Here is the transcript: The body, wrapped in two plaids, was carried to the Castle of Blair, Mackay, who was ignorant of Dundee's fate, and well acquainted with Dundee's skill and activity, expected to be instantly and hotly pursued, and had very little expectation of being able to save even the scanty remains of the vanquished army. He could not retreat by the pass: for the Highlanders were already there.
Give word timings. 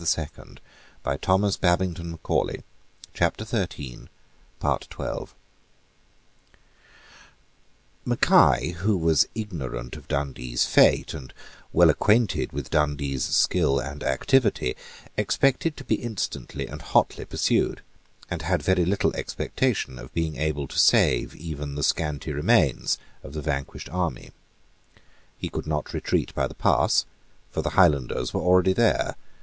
The 0.00 0.58
body, 1.02 1.18
wrapped 1.28 1.60
in 1.82 1.94
two 1.94 2.08
plaids, 2.24 2.62
was 2.62 2.62
carried 3.12 3.36
to 3.36 3.44
the 3.44 4.06
Castle 4.58 4.88
of 4.88 4.88
Blair, 4.88 5.26
Mackay, 8.06 8.70
who 8.78 8.96
was 8.96 9.28
ignorant 9.34 9.96
of 9.96 10.08
Dundee's 10.08 10.64
fate, 10.64 11.12
and 11.12 11.34
well 11.74 11.90
acquainted 11.90 12.50
with 12.50 12.70
Dundee's 12.70 13.26
skill 13.26 13.78
and 13.78 14.02
activity, 14.02 14.74
expected 15.18 15.76
to 15.76 15.84
be 15.84 15.96
instantly 15.96 16.66
and 16.66 16.80
hotly 16.80 17.26
pursued, 17.26 17.82
and 18.30 18.40
had 18.40 18.62
very 18.62 18.86
little 18.86 19.14
expectation 19.14 19.98
of 19.98 20.14
being 20.14 20.36
able 20.38 20.66
to 20.68 20.78
save 20.78 21.36
even 21.36 21.74
the 21.74 21.82
scanty 21.82 22.32
remains 22.32 22.96
of 23.22 23.34
the 23.34 23.42
vanquished 23.42 23.90
army. 23.90 24.30
He 25.36 25.50
could 25.50 25.66
not 25.66 25.92
retreat 25.92 26.34
by 26.34 26.46
the 26.46 26.54
pass: 26.54 27.04
for 27.50 27.60
the 27.60 27.76
Highlanders 27.76 28.32
were 28.32 28.40
already 28.40 28.72
there. 28.72 29.14